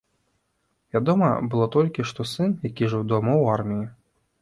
[0.95, 3.91] Вядома было толькі, што сын, які жыў дома, у арміі.